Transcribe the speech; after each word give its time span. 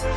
Hey, 0.00 0.08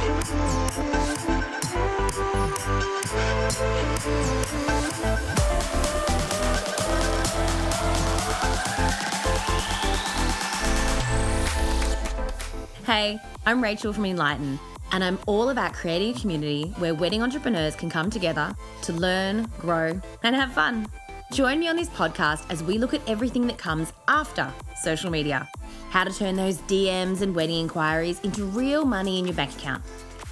I'm 13.45 13.61
Rachel 13.61 13.91
from 13.91 14.05
Enlighten, 14.05 14.57
and 14.93 15.03
I'm 15.03 15.19
all 15.27 15.49
about 15.49 15.73
creating 15.73 16.15
a 16.15 16.19
community 16.19 16.73
where 16.77 16.95
wedding 16.95 17.21
entrepreneurs 17.21 17.75
can 17.75 17.89
come 17.89 18.09
together 18.09 18.55
to 18.83 18.93
learn, 18.93 19.51
grow, 19.59 19.99
and 20.23 20.33
have 20.33 20.53
fun. 20.53 20.87
Join 21.33 21.59
me 21.59 21.67
on 21.67 21.75
this 21.75 21.89
podcast 21.89 22.45
as 22.49 22.63
we 22.63 22.77
look 22.77 22.93
at 22.93 23.01
everything 23.09 23.47
that 23.47 23.57
comes 23.57 23.91
after 24.07 24.49
social 24.81 25.11
media 25.11 25.49
how 25.93 26.03
to 26.03 26.11
turn 26.11 26.35
those 26.35 26.57
DMs 26.61 27.21
and 27.21 27.35
wedding 27.35 27.59
inquiries 27.59 28.19
into 28.21 28.45
real 28.45 28.83
money 28.83 29.19
in 29.19 29.25
your 29.25 29.35
bank 29.35 29.53
account, 29.53 29.83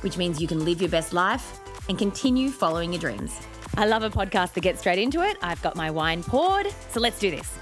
which 0.02 0.18
means 0.18 0.42
you 0.42 0.48
can 0.48 0.66
live 0.66 0.82
your 0.82 0.90
best 0.90 1.14
life 1.14 1.60
and 1.88 2.00
continue 2.00 2.50
following 2.50 2.92
your 2.92 3.00
dreams. 3.00 3.40
I 3.78 3.86
love 3.86 4.02
a 4.02 4.10
podcast 4.10 4.54
that 4.54 4.62
gets 4.62 4.80
straight 4.80 4.98
into 4.98 5.22
it. 5.22 5.38
I've 5.44 5.62
got 5.62 5.76
my 5.76 5.92
wine 5.92 6.24
poured, 6.24 6.66
so 6.90 7.00
let's 7.00 7.20
do 7.20 7.30
this. 7.30 7.54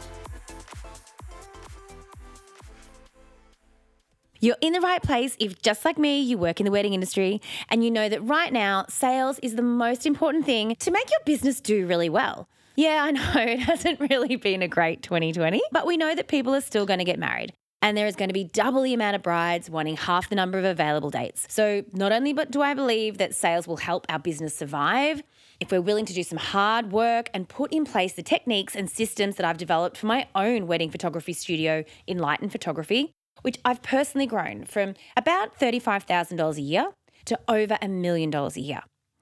You're 4.40 4.56
in 4.62 4.72
the 4.72 4.80
right 4.80 5.04
place 5.04 5.36
if, 5.38 5.62
just 5.62 5.84
like 5.84 5.98
me, 5.98 6.22
you 6.22 6.38
work 6.38 6.62
in 6.62 6.66
the 6.66 6.72
wedding 6.72 6.94
industry 6.94 7.42
and 7.68 7.84
you 7.84 7.92
know 7.92 8.08
that 8.08 8.24
right 8.24 8.54
now, 8.54 8.86
sales 8.88 9.40
is 9.40 9.56
the 9.56 9.62
most 9.62 10.06
important 10.06 10.46
thing 10.46 10.78
to 10.80 10.90
make 10.90 11.10
your 11.10 11.20
business 11.26 11.60
do 11.60 11.86
really 11.86 12.08
well. 12.08 12.48
Yeah, 12.78 13.04
I 13.04 13.12
know 13.12 13.34
it 13.36 13.60
hasn't 13.60 14.00
really 14.10 14.38
been 14.38 14.62
a 14.62 14.70
great 14.70 15.04
2020, 15.04 15.62
but 15.74 15.86
we 15.86 15.98
know 15.98 16.16
that 16.16 16.30
people 16.30 16.56
are 16.56 16.62
still 16.62 16.86
going 16.86 17.00
to 17.00 17.06
get 17.06 17.20
married. 17.20 17.52
And 17.82 17.96
there 17.98 18.08
is 18.08 18.16
going 18.16 18.28
to 18.30 18.34
be 18.34 18.44
double 18.44 18.82
the 18.82 18.94
amount 18.94 19.16
of 19.16 19.24
brides 19.24 19.70
wanting 19.70 19.96
half 19.96 20.30
the 20.30 20.36
number 20.36 20.58
of 20.58 20.66
available 20.66 21.10
dates. 21.10 21.46
So, 21.50 21.84
not 21.94 22.12
only 22.12 22.34
but 22.34 22.52
do 22.52 22.62
I 22.62 22.74
believe 22.74 23.18
that 23.20 23.34
sales 23.34 23.68
will 23.68 23.78
help 23.78 24.06
our 24.10 24.20
business 24.20 24.56
survive, 24.56 25.24
if 25.60 25.72
we're 25.72 25.82
willing 25.82 26.06
to 26.06 26.14
do 26.14 26.24
some 26.24 26.38
hard 26.38 26.92
work 26.92 27.30
and 27.34 27.48
put 27.48 27.72
in 27.72 27.86
place 27.86 28.14
the 28.14 28.24
techniques 28.24 28.76
and 28.76 28.90
systems 28.90 29.36
that 29.36 29.46
I've 29.46 29.58
developed 29.58 29.98
for 29.98 30.08
my 30.08 30.28
own 30.36 30.68
wedding 30.68 30.90
photography 30.90 31.34
studio, 31.34 31.84
Enlighten 32.08 32.50
Photography, 32.50 33.14
which 33.42 33.58
I've 33.64 33.82
personally 33.82 34.28
grown 34.28 34.66
from 34.66 34.96
about 35.16 35.58
$35,000 35.60 36.58
a 36.58 36.62
year 36.62 36.92
to 37.26 37.40
over 37.48 37.78
a 37.82 37.88
million 37.88 38.30
dollars 38.30 38.58
a 38.58 38.62
year. 38.62 38.82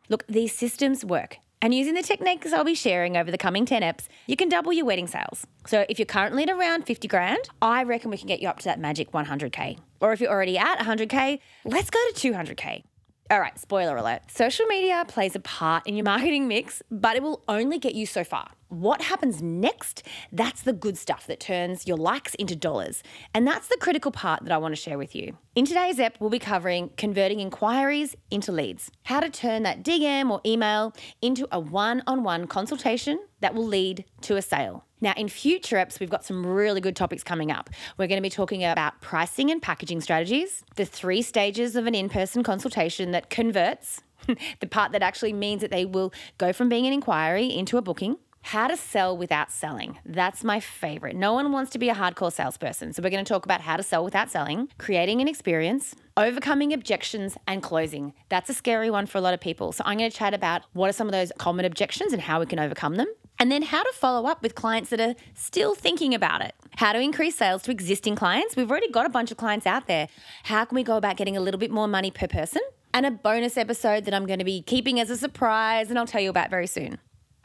Look, 0.09 0.25
these 0.27 0.55
systems 0.55 1.03
work. 1.03 1.37
And 1.61 1.73
using 1.73 1.95
the 1.95 2.03
techniques 2.03 2.53
I'll 2.53 2.63
be 2.63 2.75
sharing 2.75 3.17
over 3.17 3.31
the 3.31 3.37
coming 3.37 3.65
10 3.65 3.81
eps, 3.81 4.07
you 4.27 4.35
can 4.35 4.47
double 4.47 4.71
your 4.71 4.85
wedding 4.85 5.07
sales. 5.07 5.47
So 5.65 5.85
if 5.89 5.97
you're 5.97 6.05
currently 6.05 6.43
at 6.43 6.49
around 6.49 6.83
50 6.83 7.07
grand, 7.07 7.49
I 7.61 7.83
reckon 7.83 8.11
we 8.11 8.17
can 8.17 8.27
get 8.27 8.41
you 8.41 8.47
up 8.47 8.59
to 8.59 8.65
that 8.65 8.79
magic 8.79 9.11
100K. 9.11 9.79
Or 9.99 10.13
if 10.13 10.21
you're 10.21 10.31
already 10.31 10.57
at 10.57 10.77
100K, 10.77 11.39
let's 11.65 11.89
go 11.89 11.99
to 12.13 12.31
200K. 12.31 12.83
All 13.29 13.41
right, 13.41 13.59
spoiler 13.59 13.97
alert. 13.97 14.21
Social 14.29 14.65
media 14.67 15.03
plays 15.05 15.35
a 15.35 15.41
part 15.41 15.85
in 15.85 15.97
your 15.97 16.05
marketing 16.05 16.47
mix, 16.47 16.81
but 16.89 17.17
it 17.17 17.23
will 17.23 17.43
only 17.49 17.77
get 17.77 17.93
you 17.93 18.05
so 18.05 18.23
far. 18.23 18.51
What 18.69 19.01
happens 19.01 19.41
next? 19.41 20.03
That's 20.31 20.61
the 20.61 20.71
good 20.71 20.97
stuff 20.97 21.27
that 21.27 21.41
turns 21.41 21.85
your 21.85 21.97
likes 21.97 22.35
into 22.35 22.55
dollars. 22.55 23.03
And 23.33 23.45
that's 23.45 23.67
the 23.67 23.75
critical 23.81 24.11
part 24.11 24.45
that 24.45 24.53
I 24.53 24.57
want 24.57 24.73
to 24.73 24.81
share 24.81 24.97
with 24.97 25.13
you. 25.13 25.37
In 25.55 25.65
today's 25.65 25.99
ep, 25.99 26.15
we'll 26.21 26.29
be 26.29 26.39
covering 26.39 26.89
converting 26.95 27.41
inquiries 27.41 28.15
into 28.31 28.53
leads, 28.53 28.91
how 29.03 29.19
to 29.19 29.29
turn 29.29 29.63
that 29.63 29.83
DM 29.83 30.31
or 30.31 30.39
email 30.45 30.93
into 31.21 31.49
a 31.51 31.59
one 31.59 32.03
on 32.07 32.23
one 32.23 32.47
consultation 32.47 33.19
that 33.41 33.53
will 33.53 33.67
lead 33.67 34.05
to 34.21 34.37
a 34.37 34.41
sale. 34.41 34.86
Now, 34.99 35.13
in 35.15 35.29
future 35.29 35.77
eps, 35.77 35.99
we've 35.99 36.09
got 36.09 36.25
some 36.25 36.45
really 36.45 36.81
good 36.81 36.95
topics 36.95 37.23
coming 37.23 37.51
up. 37.51 37.69
We're 37.97 38.07
going 38.07 38.17
to 38.17 38.21
be 38.21 38.31
talking 38.31 38.63
about 38.63 38.99
pricing 38.99 39.51
and 39.51 39.61
packaging 39.61 40.01
strategies, 40.01 40.63
the 40.75 40.85
three 40.85 41.21
stages 41.21 41.75
of 41.75 41.85
an 41.85 41.93
in 41.93 42.09
person 42.09 42.41
consultation 42.41 43.11
that 43.11 43.29
converts, 43.29 44.01
the 44.59 44.67
part 44.67 44.93
that 44.93 45.03
actually 45.03 45.33
means 45.33 45.61
that 45.61 45.69
they 45.69 45.85
will 45.85 46.11
go 46.39 46.51
from 46.51 46.67
being 46.67 46.87
an 46.87 46.93
inquiry 46.93 47.45
into 47.45 47.77
a 47.77 47.81
booking. 47.81 48.17
How 48.41 48.67
to 48.67 48.77
sell 48.77 49.17
without 49.17 49.51
selling. 49.51 49.99
That's 50.05 50.41
my 50.41 50.61
favorite. 50.61 51.17
No 51.17 51.33
one 51.33 51.51
wants 51.51 51.69
to 51.71 51.79
be 51.79 51.89
a 51.89 51.93
hardcore 51.93 52.31
salesperson. 52.31 52.93
So, 52.93 53.03
we're 53.03 53.09
going 53.09 53.25
to 53.25 53.27
talk 53.27 53.43
about 53.43 53.59
how 53.59 53.75
to 53.75 53.83
sell 53.83 54.05
without 54.05 54.31
selling, 54.31 54.69
creating 54.77 55.19
an 55.19 55.27
experience, 55.27 55.95
overcoming 56.15 56.71
objections, 56.71 57.35
and 57.45 57.61
closing. 57.61 58.13
That's 58.29 58.49
a 58.49 58.53
scary 58.53 58.89
one 58.89 59.05
for 59.05 59.17
a 59.17 59.21
lot 59.21 59.33
of 59.33 59.41
people. 59.41 59.73
So, 59.73 59.83
I'm 59.85 59.97
going 59.97 60.09
to 60.09 60.15
chat 60.15 60.33
about 60.33 60.61
what 60.71 60.89
are 60.89 60.93
some 60.93 61.07
of 61.07 61.11
those 61.11 61.33
common 61.37 61.65
objections 61.65 62.13
and 62.13 62.21
how 62.21 62.39
we 62.39 62.45
can 62.45 62.57
overcome 62.57 62.95
them. 62.95 63.07
And 63.39 63.51
then 63.51 63.61
how 63.61 63.83
to 63.83 63.91
follow 63.93 64.27
up 64.27 64.41
with 64.41 64.55
clients 64.55 64.89
that 64.89 64.99
are 64.99 65.15
still 65.35 65.75
thinking 65.75 66.13
about 66.13 66.41
it. 66.41 66.55
How 66.77 66.93
to 66.93 66.99
increase 66.99 67.35
sales 67.35 67.61
to 67.63 67.71
existing 67.71 68.15
clients. 68.15 68.55
We've 68.55 68.69
already 68.69 68.89
got 68.89 69.05
a 69.05 69.09
bunch 69.09 69.31
of 69.31 69.37
clients 69.37 69.65
out 69.65 69.87
there. 69.87 70.07
How 70.43 70.65
can 70.65 70.75
we 70.75 70.83
go 70.83 70.97
about 70.97 71.17
getting 71.17 71.37
a 71.37 71.39
little 71.39 71.59
bit 71.59 71.71
more 71.71 71.87
money 71.87 72.09
per 72.11 72.27
person? 72.27 72.61
And 72.93 73.05
a 73.05 73.11
bonus 73.11 73.57
episode 73.57 74.05
that 74.05 74.13
I'm 74.13 74.25
going 74.25 74.39
to 74.39 74.45
be 74.45 74.61
keeping 74.61 74.99
as 74.99 75.09
a 75.09 75.17
surprise 75.17 75.89
and 75.89 75.99
I'll 75.99 76.07
tell 76.07 76.21
you 76.21 76.29
about 76.29 76.49
very 76.49 76.67
soon. 76.67 76.97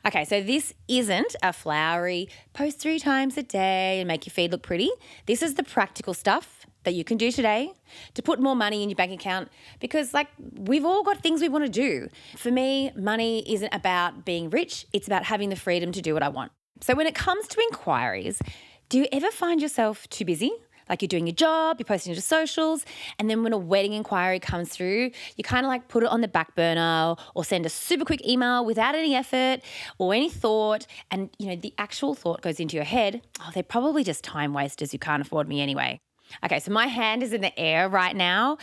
Okay, 0.04 0.24
so 0.24 0.42
this 0.42 0.74
isn't 0.88 1.36
a 1.42 1.52
flowery 1.52 2.28
post 2.54 2.80
three 2.80 2.98
times 2.98 3.36
a 3.36 3.42
day 3.42 4.00
and 4.00 4.08
make 4.08 4.26
your 4.26 4.32
feed 4.32 4.50
look 4.50 4.62
pretty. 4.62 4.90
This 5.26 5.42
is 5.42 5.54
the 5.54 5.62
practical 5.62 6.14
stuff 6.14 6.61
that 6.84 6.94
you 6.94 7.04
can 7.04 7.16
do 7.16 7.30
today 7.30 7.72
to 8.14 8.22
put 8.22 8.40
more 8.40 8.56
money 8.56 8.82
in 8.82 8.88
your 8.88 8.96
bank 8.96 9.12
account 9.12 9.48
because, 9.80 10.12
like, 10.14 10.28
we've 10.56 10.84
all 10.84 11.02
got 11.02 11.22
things 11.22 11.40
we 11.40 11.48
want 11.48 11.64
to 11.64 11.70
do. 11.70 12.08
For 12.36 12.50
me, 12.50 12.92
money 12.96 13.44
isn't 13.52 13.72
about 13.72 14.24
being 14.24 14.50
rich, 14.50 14.86
it's 14.92 15.06
about 15.06 15.24
having 15.24 15.48
the 15.48 15.56
freedom 15.56 15.92
to 15.92 16.02
do 16.02 16.14
what 16.14 16.22
I 16.22 16.28
want. 16.28 16.52
So, 16.80 16.94
when 16.94 17.06
it 17.06 17.14
comes 17.14 17.46
to 17.48 17.60
inquiries, 17.60 18.40
do 18.88 18.98
you 18.98 19.06
ever 19.12 19.30
find 19.30 19.62
yourself 19.62 20.08
too 20.10 20.24
busy? 20.24 20.52
Like 20.88 21.00
you're 21.00 21.08
doing 21.08 21.26
your 21.26 21.34
job, 21.34 21.76
you're 21.78 21.86
posting 21.86 22.14
to 22.14 22.20
socials, 22.20 22.84
and 23.18 23.30
then 23.30 23.42
when 23.42 23.52
a 23.52 23.56
wedding 23.56 23.94
inquiry 23.94 24.38
comes 24.38 24.68
through, 24.68 25.10
you 25.36 25.44
kind 25.44 25.64
of 25.64 25.70
like 25.70 25.88
put 25.88 26.02
it 26.02 26.10
on 26.10 26.20
the 26.20 26.28
back 26.28 26.54
burner 26.54 27.14
or 27.34 27.44
send 27.44 27.64
a 27.64 27.70
super 27.70 28.04
quick 28.04 28.26
email 28.28 28.64
without 28.64 28.94
any 28.94 29.14
effort 29.14 29.60
or 29.98 30.12
any 30.12 30.28
thought. 30.28 30.86
And 31.10 31.30
you 31.38 31.46
know, 31.46 31.56
the 31.56 31.72
actual 31.78 32.14
thought 32.14 32.42
goes 32.42 32.60
into 32.60 32.76
your 32.76 32.84
head, 32.84 33.22
oh, 33.40 33.50
they're 33.54 33.62
probably 33.62 34.04
just 34.04 34.22
time 34.22 34.52
wasters 34.52 34.92
who 34.92 34.98
can't 34.98 35.22
afford 35.22 35.48
me 35.48 35.60
anyway. 35.62 35.98
Okay, 36.44 36.60
so 36.60 36.72
my 36.72 36.86
hand 36.86 37.22
is 37.22 37.32
in 37.32 37.40
the 37.40 37.58
air 37.58 37.88
right 37.88 38.14
now. 38.14 38.58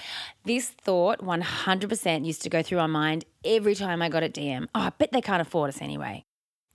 This 0.45 0.69
thought 0.69 1.19
100% 1.19 2.25
used 2.25 2.41
to 2.43 2.49
go 2.49 2.61
through 2.61 2.79
my 2.79 2.87
mind 2.87 3.25
every 3.43 3.75
time 3.75 4.01
I 4.01 4.09
got 4.09 4.23
a 4.23 4.29
DM. 4.29 4.67
Oh, 4.75 4.81
I 4.81 4.89
bet 4.89 5.11
they 5.11 5.21
can't 5.21 5.41
afford 5.41 5.69
us 5.69 5.81
anyway. 5.81 6.25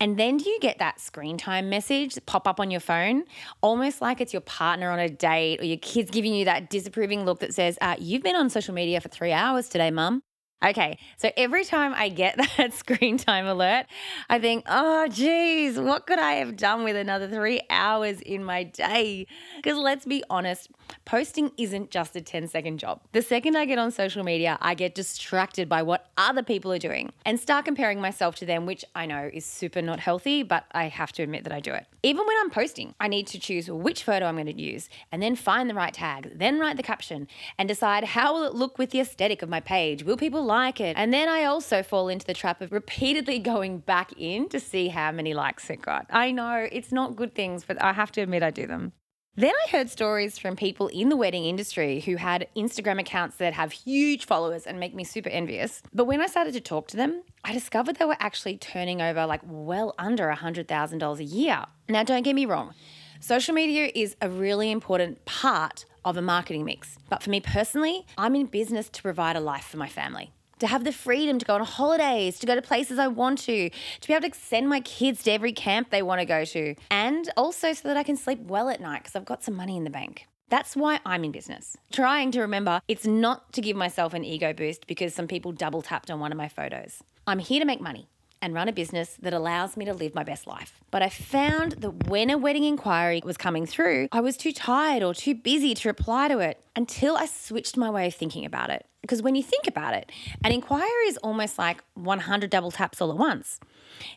And 0.00 0.18
then 0.18 0.36
do 0.36 0.50
you 0.50 0.58
get 0.60 0.78
that 0.80 1.00
screen 1.00 1.38
time 1.38 1.70
message 1.70 2.18
pop 2.26 2.46
up 2.46 2.60
on 2.60 2.70
your 2.70 2.80
phone, 2.80 3.24
almost 3.60 4.02
like 4.02 4.20
it's 4.20 4.32
your 4.32 4.42
partner 4.42 4.90
on 4.90 4.98
a 4.98 5.08
date 5.08 5.60
or 5.60 5.64
your 5.64 5.78
kids 5.78 6.10
giving 6.10 6.34
you 6.34 6.44
that 6.46 6.68
disapproving 6.68 7.24
look 7.24 7.40
that 7.40 7.54
says, 7.54 7.78
uh, 7.80 7.96
You've 7.98 8.22
been 8.22 8.36
on 8.36 8.50
social 8.50 8.74
media 8.74 9.00
for 9.00 9.08
three 9.08 9.32
hours 9.32 9.68
today, 9.68 9.90
mum. 9.90 10.22
Okay, 10.64 10.98
so 11.18 11.30
every 11.36 11.64
time 11.64 11.92
I 11.94 12.08
get 12.08 12.36
that 12.56 12.72
screen 12.72 13.18
time 13.18 13.46
alert, 13.46 13.84
I 14.30 14.38
think, 14.38 14.64
oh, 14.66 15.06
geez, 15.08 15.78
what 15.78 16.06
could 16.06 16.18
I 16.18 16.34
have 16.34 16.56
done 16.56 16.84
with 16.84 16.96
another 16.96 17.28
three 17.28 17.60
hours 17.68 18.20
in 18.20 18.42
my 18.42 18.62
day? 18.62 19.26
Because 19.56 19.76
let's 19.76 20.06
be 20.06 20.24
honest, 20.30 20.70
posting 21.04 21.50
isn't 21.58 21.90
just 21.90 22.16
a 22.16 22.22
10 22.22 22.48
second 22.48 22.78
job. 22.78 23.00
The 23.12 23.20
second 23.20 23.56
I 23.56 23.66
get 23.66 23.78
on 23.78 23.90
social 23.90 24.24
media, 24.24 24.56
I 24.62 24.74
get 24.74 24.94
distracted 24.94 25.68
by 25.68 25.82
what 25.82 26.06
other 26.16 26.42
people 26.42 26.72
are 26.72 26.78
doing 26.78 27.12
and 27.26 27.38
start 27.38 27.66
comparing 27.66 28.00
myself 28.00 28.34
to 28.36 28.46
them, 28.46 28.64
which 28.64 28.86
I 28.94 29.04
know 29.04 29.28
is 29.32 29.44
super 29.44 29.82
not 29.82 30.00
healthy, 30.00 30.42
but 30.42 30.64
I 30.72 30.88
have 30.88 31.12
to 31.12 31.22
admit 31.22 31.44
that 31.44 31.52
I 31.52 31.60
do 31.60 31.74
it. 31.74 31.86
Even 32.02 32.26
when 32.26 32.36
I'm 32.40 32.50
posting, 32.50 32.94
I 32.98 33.08
need 33.08 33.26
to 33.28 33.38
choose 33.38 33.70
which 33.70 34.02
photo 34.02 34.26
I'm 34.26 34.36
going 34.36 34.46
to 34.46 34.60
use 34.62 34.88
and 35.12 35.22
then 35.22 35.36
find 35.36 35.68
the 35.68 35.74
right 35.74 35.92
tag, 35.92 36.38
then 36.38 36.58
write 36.58 36.78
the 36.78 36.82
caption 36.82 37.28
and 37.58 37.68
decide 37.68 38.04
how 38.04 38.32
will 38.32 38.44
it 38.44 38.54
look 38.54 38.78
with 38.78 38.90
the 38.90 39.00
aesthetic 39.00 39.42
of 39.42 39.50
my 39.50 39.60
page? 39.60 40.04
Will 40.04 40.16
people 40.16 40.43
like 40.44 40.80
it? 40.80 40.96
And 40.96 41.12
then 41.12 41.28
I 41.28 41.44
also 41.44 41.82
fall 41.82 42.08
into 42.08 42.26
the 42.26 42.34
trap 42.34 42.60
of 42.60 42.72
repeatedly 42.72 43.38
going 43.38 43.78
back 43.78 44.12
in 44.16 44.48
to 44.50 44.60
see 44.60 44.88
how 44.88 45.10
many 45.12 45.34
likes 45.34 45.68
it 45.70 45.82
got. 45.82 46.06
I 46.10 46.30
know 46.30 46.68
it's 46.70 46.92
not 46.92 47.16
good 47.16 47.34
things, 47.34 47.64
but 47.64 47.82
I 47.82 47.92
have 47.92 48.12
to 48.12 48.20
admit 48.20 48.42
I 48.42 48.50
do 48.50 48.66
them. 48.66 48.92
Then 49.36 49.52
I 49.66 49.70
heard 49.70 49.90
stories 49.90 50.38
from 50.38 50.54
people 50.54 50.86
in 50.88 51.08
the 51.08 51.16
wedding 51.16 51.44
industry 51.44 51.98
who 51.98 52.14
had 52.14 52.46
Instagram 52.56 53.00
accounts 53.00 53.38
that 53.38 53.52
have 53.52 53.72
huge 53.72 54.26
followers 54.26 54.64
and 54.64 54.78
make 54.78 54.94
me 54.94 55.02
super 55.02 55.28
envious. 55.28 55.82
But 55.92 56.04
when 56.04 56.20
I 56.20 56.26
started 56.26 56.54
to 56.54 56.60
talk 56.60 56.86
to 56.88 56.96
them, 56.96 57.24
I 57.42 57.52
discovered 57.52 57.96
they 57.96 58.04
were 58.04 58.16
actually 58.20 58.58
turning 58.58 59.02
over 59.02 59.26
like 59.26 59.40
well 59.44 59.92
under 59.98 60.28
$100,000 60.28 61.18
a 61.18 61.24
year. 61.24 61.64
Now, 61.88 62.04
don't 62.04 62.22
get 62.22 62.36
me 62.36 62.46
wrong, 62.46 62.74
social 63.18 63.54
media 63.54 63.90
is 63.92 64.14
a 64.22 64.28
really 64.28 64.70
important 64.70 65.24
part 65.24 65.84
of 66.04 66.16
a 66.16 66.22
marketing 66.22 66.64
mix. 66.64 66.96
But 67.10 67.20
for 67.20 67.30
me 67.30 67.40
personally, 67.40 68.06
I'm 68.16 68.36
in 68.36 68.46
business 68.46 68.88
to 68.90 69.02
provide 69.02 69.34
a 69.34 69.40
life 69.40 69.64
for 69.64 69.78
my 69.78 69.88
family 69.88 70.30
to 70.58 70.66
have 70.66 70.84
the 70.84 70.92
freedom 70.92 71.38
to 71.38 71.44
go 71.44 71.54
on 71.54 71.64
holidays, 71.64 72.38
to 72.38 72.46
go 72.46 72.54
to 72.54 72.62
places 72.62 72.98
I 72.98 73.08
want 73.08 73.38
to, 73.40 73.70
to 73.70 74.08
be 74.08 74.14
able 74.14 74.28
to 74.28 74.34
send 74.38 74.68
my 74.68 74.80
kids 74.80 75.22
to 75.24 75.32
every 75.32 75.52
camp 75.52 75.90
they 75.90 76.02
want 76.02 76.20
to 76.20 76.24
go 76.26 76.44
to, 76.44 76.74
and 76.90 77.28
also 77.36 77.72
so 77.72 77.88
that 77.88 77.96
I 77.96 78.02
can 78.02 78.16
sleep 78.16 78.40
well 78.40 78.68
at 78.68 78.80
night 78.80 79.02
because 79.02 79.16
I've 79.16 79.24
got 79.24 79.42
some 79.42 79.54
money 79.54 79.76
in 79.76 79.84
the 79.84 79.90
bank. 79.90 80.26
That's 80.50 80.76
why 80.76 81.00
I'm 81.06 81.24
in 81.24 81.32
business. 81.32 81.76
Trying 81.90 82.30
to 82.32 82.40
remember 82.40 82.80
it's 82.86 83.06
not 83.06 83.52
to 83.54 83.60
give 83.60 83.76
myself 83.76 84.14
an 84.14 84.24
ego 84.24 84.52
boost 84.52 84.86
because 84.86 85.14
some 85.14 85.26
people 85.26 85.52
double 85.52 85.82
tapped 85.82 86.10
on 86.10 86.20
one 86.20 86.32
of 86.32 86.38
my 86.38 86.48
photos. 86.48 87.02
I'm 87.26 87.38
here 87.38 87.60
to 87.60 87.66
make 87.66 87.80
money. 87.80 88.08
and 88.42 88.52
run 88.52 88.68
a 88.68 88.72
business 88.72 89.16
that 89.22 89.32
allows 89.32 89.74
me 89.74 89.86
to 89.86 89.94
live 89.94 90.14
my 90.14 90.22
best 90.22 90.46
life. 90.46 90.78
But 90.90 91.00
I 91.00 91.08
found 91.08 91.72
that 91.78 92.08
when 92.08 92.28
a 92.28 92.36
wedding 92.36 92.64
inquiry 92.64 93.22
was 93.24 93.38
coming 93.38 93.64
through, 93.64 94.08
I 94.12 94.20
was 94.20 94.36
too 94.36 94.52
tired 94.52 95.02
or 95.02 95.14
too 95.14 95.34
busy 95.34 95.72
to 95.72 95.88
reply 95.88 96.28
to 96.28 96.40
it 96.40 96.60
until 96.76 97.16
I 97.16 97.24
switched 97.24 97.78
my 97.78 97.88
way 97.88 98.06
of 98.08 98.14
thinking 98.14 98.44
about 98.44 98.68
it. 98.68 98.84
Because 99.04 99.20
when 99.20 99.34
you 99.34 99.42
think 99.42 99.66
about 99.66 99.92
it, 99.92 100.10
an 100.42 100.50
inquiry 100.50 101.08
is 101.08 101.18
almost 101.18 101.58
like 101.58 101.84
100 101.92 102.48
double 102.48 102.70
taps 102.70 103.02
all 103.02 103.10
at 103.10 103.18
once. 103.18 103.60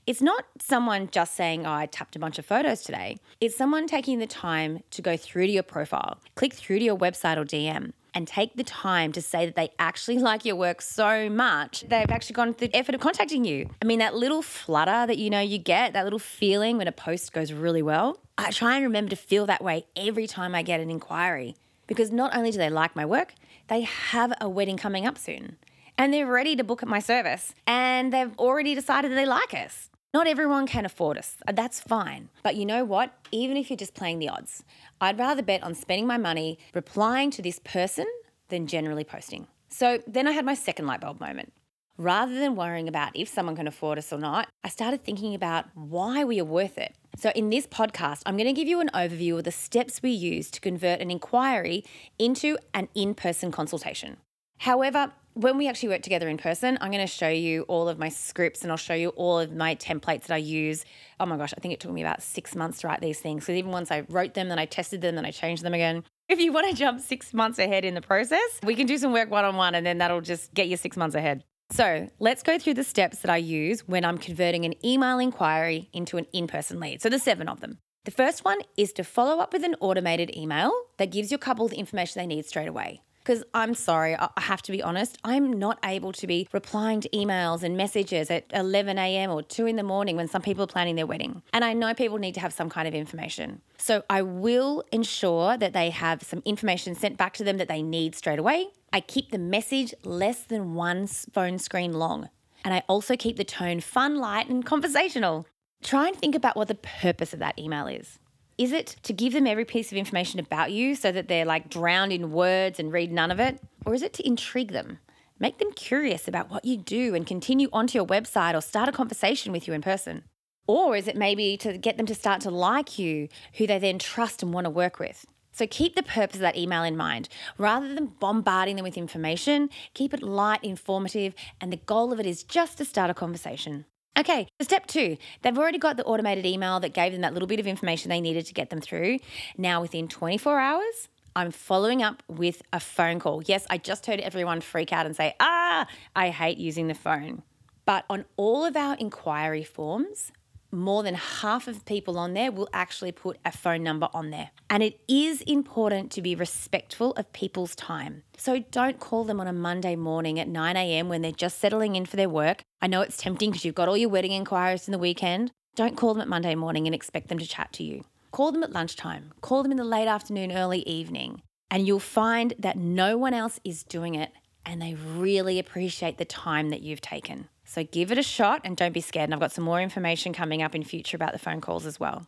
It's 0.05 0.21
not 0.21 0.45
someone 0.61 1.09
just 1.11 1.35
saying, 1.35 1.67
Oh, 1.67 1.73
I 1.73 1.87
tapped 1.87 2.15
a 2.15 2.19
bunch 2.19 2.39
of 2.39 2.45
photos 2.45 2.83
today. 2.83 3.17
It's 3.41 3.57
someone 3.57 3.85
taking 3.87 4.19
the 4.19 4.27
time 4.27 4.83
to 4.91 5.01
go 5.01 5.17
through 5.17 5.47
to 5.47 5.51
your 5.51 5.63
profile, 5.63 6.19
click 6.35 6.53
through 6.53 6.79
to 6.79 6.85
your 6.85 6.97
website 6.97 7.35
or 7.35 7.43
DM, 7.43 7.91
and 8.13 8.25
take 8.29 8.55
the 8.55 8.63
time 8.63 9.11
to 9.11 9.21
say 9.21 9.45
that 9.45 9.57
they 9.57 9.71
actually 9.77 10.19
like 10.29 10.45
your 10.45 10.55
work 10.55 10.81
so 10.81 11.29
much, 11.29 11.81
they've 11.89 12.09
actually 12.09 12.35
gone 12.35 12.53
through 12.53 12.69
the 12.69 12.77
effort 12.77 12.95
of 12.95 13.01
contacting 13.01 13.43
you. 13.43 13.69
I 13.81 13.85
mean, 13.85 13.99
that 13.99 14.15
little 14.15 14.41
flutter 14.41 15.05
that 15.05 15.17
you 15.17 15.29
know 15.29 15.41
you 15.41 15.57
get, 15.57 15.91
that 15.91 16.05
little 16.05 16.17
feeling 16.17 16.77
when 16.77 16.87
a 16.87 16.93
post 16.93 17.33
goes 17.33 17.51
really 17.51 17.81
well, 17.81 18.19
I 18.37 18.51
try 18.51 18.75
and 18.75 18.85
remember 18.85 19.09
to 19.09 19.17
feel 19.17 19.45
that 19.47 19.61
way 19.61 19.85
every 19.97 20.27
time 20.27 20.55
I 20.55 20.61
get 20.61 20.79
an 20.79 20.89
inquiry. 20.89 21.57
Because 21.87 22.09
not 22.11 22.35
only 22.35 22.51
do 22.51 22.57
they 22.57 22.69
like 22.69 22.95
my 22.95 23.05
work, 23.05 23.33
they 23.67 23.81
have 23.81 24.33
a 24.39 24.49
wedding 24.49 24.77
coming 24.77 25.05
up 25.05 25.17
soon 25.17 25.57
and 25.97 26.13
they're 26.13 26.27
ready 26.27 26.55
to 26.55 26.63
book 26.63 26.83
at 26.83 26.89
my 26.89 26.99
service 26.99 27.53
and 27.65 28.13
they've 28.13 28.37
already 28.37 28.75
decided 28.75 29.11
that 29.11 29.15
they 29.15 29.25
like 29.25 29.53
us. 29.53 29.89
Not 30.13 30.27
everyone 30.27 30.67
can 30.67 30.85
afford 30.85 31.17
us. 31.17 31.35
That's 31.51 31.79
fine. 31.79 32.29
But 32.43 32.55
you 32.55 32.65
know 32.65 32.85
what? 32.85 33.13
Even 33.31 33.57
if 33.57 33.69
you're 33.69 33.77
just 33.77 33.93
playing 33.93 34.19
the 34.19 34.29
odds, 34.29 34.63
I'd 35.01 35.19
rather 35.19 35.41
bet 35.41 35.63
on 35.63 35.75
spending 35.75 36.07
my 36.07 36.17
money 36.17 36.57
replying 36.73 37.29
to 37.31 37.41
this 37.41 37.59
person 37.59 38.05
than 38.47 38.67
generally 38.67 39.03
posting. 39.03 39.47
So 39.69 39.99
then 40.07 40.27
I 40.27 40.31
had 40.31 40.45
my 40.45 40.53
second 40.53 40.87
light 40.87 41.01
bulb 41.01 41.19
moment. 41.19 41.51
Rather 41.97 42.37
than 42.37 42.55
worrying 42.55 42.87
about 42.87 43.15
if 43.15 43.27
someone 43.27 43.55
can 43.55 43.67
afford 43.67 43.97
us 43.97 44.13
or 44.13 44.19
not, 44.19 44.47
I 44.63 44.69
started 44.69 45.03
thinking 45.03 45.33
about 45.33 45.65
why 45.73 46.23
we 46.23 46.39
are 46.39 46.45
worth 46.45 46.77
it. 46.77 46.93
So, 47.17 47.31
in 47.31 47.49
this 47.49 47.65
podcast, 47.65 48.21
I'm 48.27 48.37
going 48.37 48.45
to 48.45 48.53
give 48.53 48.67
you 48.67 48.79
an 48.79 48.91
overview 48.93 49.39
of 49.39 49.45
the 49.45 49.51
steps 49.51 50.03
we 50.03 50.11
use 50.11 50.51
to 50.51 50.61
convert 50.61 50.99
an 50.99 51.09
inquiry 51.09 51.83
into 52.19 52.59
an 52.75 52.89
in 52.93 53.15
person 53.15 53.51
consultation. 53.51 54.17
However, 54.59 55.11
when 55.33 55.57
we 55.57 55.67
actually 55.67 55.89
work 55.89 56.03
together 56.03 56.29
in 56.29 56.37
person, 56.37 56.77
I'm 56.81 56.91
going 56.91 57.05
to 57.05 57.11
show 57.11 57.29
you 57.29 57.63
all 57.63 57.89
of 57.89 57.97
my 57.97 58.09
scripts 58.09 58.61
and 58.61 58.71
I'll 58.71 58.77
show 58.77 58.93
you 58.93 59.09
all 59.09 59.39
of 59.39 59.51
my 59.51 59.73
templates 59.75 60.23
that 60.23 60.33
I 60.35 60.37
use. 60.37 60.85
Oh 61.19 61.25
my 61.25 61.37
gosh, 61.37 61.53
I 61.57 61.61
think 61.61 61.73
it 61.73 61.79
took 61.79 61.91
me 61.91 62.01
about 62.01 62.21
six 62.21 62.55
months 62.55 62.81
to 62.81 62.87
write 62.87 63.01
these 63.01 63.19
things. 63.19 63.45
Because 63.45 63.55
even 63.55 63.71
once 63.71 63.91
I 63.91 64.01
wrote 64.09 64.35
them, 64.35 64.49
then 64.49 64.59
I 64.59 64.65
tested 64.65 65.01
them, 65.01 65.15
then 65.15 65.25
I 65.25 65.31
changed 65.31 65.63
them 65.63 65.73
again. 65.73 66.03
If 66.29 66.39
you 66.39 66.51
want 66.53 66.69
to 66.69 66.75
jump 66.75 67.01
six 67.01 67.33
months 67.33 67.57
ahead 67.57 67.85
in 67.85 67.93
the 67.95 68.01
process, 68.01 68.59
we 68.63 68.75
can 68.75 68.85
do 68.85 68.97
some 68.97 69.13
work 69.13 69.31
one 69.31 69.45
on 69.45 69.55
one 69.55 69.73
and 69.73 69.85
then 69.85 69.99
that'll 69.99 70.21
just 70.21 70.53
get 70.53 70.67
you 70.67 70.77
six 70.77 70.97
months 70.97 71.15
ahead. 71.15 71.43
So 71.69 72.09
let's 72.19 72.43
go 72.43 72.57
through 72.57 72.75
the 72.75 72.83
steps 72.83 73.19
that 73.19 73.31
I 73.31 73.37
use 73.37 73.87
when 73.87 74.05
I'm 74.05 74.17
converting 74.17 74.65
an 74.65 74.73
email 74.85 75.19
inquiry 75.19 75.89
into 75.93 76.17
an 76.17 76.25
in 76.33 76.47
person 76.47 76.79
lead. 76.79 77.01
So 77.01 77.09
there's 77.09 77.23
seven 77.23 77.49
of 77.49 77.59
them. 77.59 77.79
The 78.05 78.11
first 78.11 78.45
one 78.45 78.59
is 78.77 78.93
to 78.93 79.03
follow 79.03 79.39
up 79.39 79.51
with 79.51 79.65
an 79.65 79.75
automated 79.81 80.35
email 80.35 80.71
that 80.97 81.11
gives 81.11 81.29
your 81.29 81.39
couple 81.39 81.67
the 81.67 81.77
information 81.77 82.21
they 82.21 82.27
need 82.27 82.45
straight 82.45 82.69
away. 82.69 83.01
Because 83.27 83.43
I'm 83.53 83.73
sorry, 83.73 84.15
I 84.15 84.29
have 84.37 84.61
to 84.61 84.71
be 84.71 84.81
honest, 84.81 85.17
I'm 85.25 85.51
not 85.59 85.79
able 85.83 86.13
to 86.13 86.25
be 86.25 86.47
replying 86.53 87.01
to 87.01 87.09
emails 87.09 87.61
and 87.61 87.75
messages 87.75 88.31
at 88.31 88.45
11 88.53 88.97
a.m. 88.97 89.31
or 89.31 89.43
2 89.43 89.65
in 89.65 89.75
the 89.75 89.83
morning 89.83 90.15
when 90.15 90.29
some 90.29 90.41
people 90.41 90.63
are 90.63 90.67
planning 90.67 90.95
their 90.95 91.05
wedding. 91.05 91.41
And 91.51 91.65
I 91.65 91.73
know 91.73 91.93
people 91.93 92.19
need 92.19 92.35
to 92.35 92.39
have 92.39 92.53
some 92.53 92.69
kind 92.69 92.87
of 92.87 92.93
information. 92.93 93.61
So 93.77 94.03
I 94.09 94.21
will 94.21 94.81
ensure 94.93 95.57
that 95.57 95.73
they 95.73 95.89
have 95.89 96.23
some 96.23 96.41
information 96.45 96.95
sent 96.95 97.17
back 97.17 97.33
to 97.33 97.43
them 97.43 97.57
that 97.57 97.67
they 97.67 97.81
need 97.81 98.15
straight 98.15 98.39
away. 98.39 98.67
I 98.93 99.01
keep 99.01 99.31
the 99.31 99.37
message 99.37 99.93
less 100.05 100.43
than 100.43 100.73
one 100.73 101.05
phone 101.07 101.59
screen 101.59 101.91
long. 101.91 102.29
And 102.63 102.73
I 102.73 102.83
also 102.87 103.17
keep 103.17 103.35
the 103.35 103.43
tone 103.43 103.81
fun, 103.81 104.15
light, 104.15 104.47
and 104.47 104.65
conversational. 104.65 105.45
Try 105.83 106.07
and 106.07 106.15
think 106.15 106.33
about 106.33 106.55
what 106.55 106.69
the 106.69 106.75
purpose 106.75 107.33
of 107.33 107.39
that 107.39 107.59
email 107.59 107.87
is. 107.87 108.19
Is 108.57 108.71
it 108.71 108.95
to 109.03 109.13
give 109.13 109.33
them 109.33 109.45
every 109.45 109.65
piece 109.65 109.91
of 109.91 109.99
information 109.99 110.39
about 110.39 110.71
you 110.71 110.95
so 110.95 111.11
that 111.11 111.27
they're 111.27 111.45
like 111.45 111.69
drowned 111.69 112.11
in 112.11 112.31
words 112.31 112.79
and 112.79 112.91
read 112.91 113.11
none 113.11 113.29
of 113.29 113.39
it? 113.39 113.61
Or 113.85 113.93
is 113.93 114.01
it 114.01 114.13
to 114.13 114.25
intrigue 114.25 114.71
them? 114.71 114.97
Make 115.39 115.59
them 115.59 115.71
curious 115.73 116.27
about 116.27 116.49
what 116.49 116.65
you 116.65 116.75
do 116.75 117.13
and 117.13 117.27
continue 117.27 117.69
onto 117.71 117.99
your 117.99 118.07
website 118.07 118.55
or 118.55 118.61
start 118.61 118.89
a 118.89 118.91
conversation 118.91 119.51
with 119.51 119.67
you 119.67 119.75
in 119.75 119.83
person. 119.83 120.23
Or 120.65 120.95
is 120.95 121.07
it 121.07 121.15
maybe 121.15 121.55
to 121.57 121.77
get 121.77 121.97
them 121.97 122.07
to 122.07 122.15
start 122.15 122.41
to 122.41 122.49
like 122.49 122.97
you, 122.97 123.27
who 123.53 123.67
they 123.67 123.77
then 123.77 123.99
trust 123.99 124.41
and 124.41 124.51
want 124.51 124.65
to 124.65 124.71
work 124.71 124.97
with? 124.97 125.27
So 125.51 125.67
keep 125.67 125.95
the 125.95 126.01
purpose 126.01 126.37
of 126.37 126.41
that 126.41 126.57
email 126.57 126.83
in 126.83 126.97
mind. 126.97 127.29
Rather 127.59 127.93
than 127.93 128.13
bombarding 128.19 128.75
them 128.75 128.83
with 128.83 128.97
information, 128.97 129.69
keep 129.93 130.15
it 130.15 130.23
light, 130.23 130.63
informative, 130.63 131.35
and 131.61 131.71
the 131.71 131.77
goal 131.77 132.11
of 132.11 132.19
it 132.19 132.25
is 132.25 132.41
just 132.41 132.79
to 132.79 132.85
start 132.85 133.11
a 133.11 133.13
conversation. 133.13 133.85
Okay, 134.17 134.47
step 134.61 134.87
two, 134.87 135.17
they've 135.41 135.57
already 135.57 135.77
got 135.77 135.95
the 135.95 136.03
automated 136.03 136.45
email 136.45 136.79
that 136.79 136.93
gave 136.93 137.11
them 137.11 137.21
that 137.21 137.33
little 137.33 137.47
bit 137.47 137.59
of 137.59 137.67
information 137.67 138.09
they 138.09 138.21
needed 138.21 138.45
to 138.47 138.53
get 138.53 138.71
them 138.71 138.81
through. 138.81 139.19
Now, 139.57 139.81
within 139.81 140.07
24 140.07 140.59
hours, 140.59 141.07
I'm 141.35 141.51
following 141.51 142.01
up 142.01 142.23
with 142.27 142.63
a 142.73 142.79
phone 142.79 143.19
call. 143.19 143.43
Yes, 143.45 143.67
I 143.69 143.77
just 143.77 144.07
heard 144.07 144.19
everyone 144.19 144.59
freak 144.61 144.91
out 144.91 145.05
and 145.05 145.15
say, 145.15 145.35
ah, 145.39 145.85
I 146.15 146.29
hate 146.29 146.57
using 146.57 146.87
the 146.87 146.95
phone. 146.95 147.43
But 147.85 148.05
on 148.09 148.25
all 148.37 148.65
of 148.65 148.75
our 148.75 148.95
inquiry 148.95 149.63
forms, 149.63 150.31
more 150.71 151.03
than 151.03 151.15
half 151.15 151.67
of 151.67 151.85
people 151.85 152.17
on 152.17 152.33
there 152.33 152.51
will 152.51 152.69
actually 152.73 153.11
put 153.11 153.37
a 153.45 153.51
phone 153.51 153.83
number 153.83 154.09
on 154.13 154.29
there. 154.29 154.51
And 154.69 154.83
it 154.83 154.99
is 155.07 155.41
important 155.41 156.11
to 156.11 156.21
be 156.21 156.35
respectful 156.35 157.11
of 157.13 157.31
people's 157.33 157.75
time. 157.75 158.23
So 158.37 158.59
don't 158.71 158.99
call 158.99 159.23
them 159.23 159.39
on 159.39 159.47
a 159.47 159.53
Monday 159.53 159.95
morning 159.95 160.39
at 160.39 160.47
9 160.47 160.75
a.m. 160.75 161.09
when 161.09 161.21
they're 161.21 161.31
just 161.31 161.59
settling 161.59 161.95
in 161.95 162.05
for 162.05 162.15
their 162.15 162.29
work. 162.29 162.63
I 162.81 162.87
know 162.87 163.01
it's 163.01 163.17
tempting 163.17 163.51
because 163.51 163.65
you've 163.65 163.75
got 163.75 163.87
all 163.87 163.97
your 163.97 164.09
wedding 164.09 164.31
inquiries 164.31 164.87
in 164.87 164.91
the 164.91 164.99
weekend. 164.99 165.51
Don't 165.75 165.95
call 165.95 166.13
them 166.13 166.21
at 166.21 166.27
Monday 166.27 166.55
morning 166.55 166.87
and 166.87 166.95
expect 166.95 167.29
them 167.29 167.39
to 167.39 167.47
chat 167.47 167.71
to 167.73 167.83
you. 167.83 168.03
Call 168.31 168.51
them 168.51 168.63
at 168.63 168.73
lunchtime, 168.73 169.31
call 169.41 169.63
them 169.63 169.71
in 169.71 169.77
the 169.77 169.83
late 169.83 170.07
afternoon, 170.07 170.51
early 170.51 170.79
evening, 170.79 171.41
and 171.71 171.87
you'll 171.87 171.99
find 171.99 172.53
that 172.59 172.77
no 172.77 173.17
one 173.17 173.33
else 173.33 173.59
is 173.63 173.83
doing 173.83 174.15
it 174.15 174.31
and 174.65 174.81
they 174.81 174.95
really 174.95 175.59
appreciate 175.59 176.17
the 176.17 176.25
time 176.25 176.69
that 176.69 176.81
you've 176.81 177.01
taken. 177.01 177.47
So 177.67 177.83
give 177.83 178.11
it 178.11 178.17
a 178.17 178.23
shot 178.23 178.61
and 178.63 178.75
don't 178.75 178.93
be 178.93 179.01
scared. 179.01 179.25
And 179.25 179.33
I've 179.33 179.39
got 179.39 179.51
some 179.51 179.65
more 179.65 179.81
information 179.81 180.33
coming 180.33 180.63
up 180.63 180.73
in 180.73 180.83
future 180.83 181.17
about 181.17 181.33
the 181.33 181.39
phone 181.39 181.61
calls 181.61 181.85
as 181.85 181.99
well. 181.99 182.25